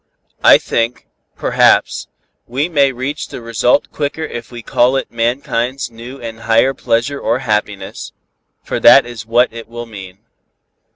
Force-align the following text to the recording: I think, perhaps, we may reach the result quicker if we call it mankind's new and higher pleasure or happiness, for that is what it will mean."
I 0.43 0.57
think, 0.57 1.05
perhaps, 1.35 2.07
we 2.47 2.67
may 2.67 2.91
reach 2.91 3.27
the 3.27 3.39
result 3.39 3.91
quicker 3.91 4.23
if 4.23 4.51
we 4.51 4.63
call 4.63 4.95
it 4.95 5.11
mankind's 5.11 5.91
new 5.91 6.19
and 6.19 6.39
higher 6.39 6.73
pleasure 6.73 7.19
or 7.19 7.37
happiness, 7.45 8.11
for 8.63 8.79
that 8.79 9.05
is 9.05 9.27
what 9.27 9.53
it 9.53 9.67
will 9.67 9.85
mean." 9.85 10.17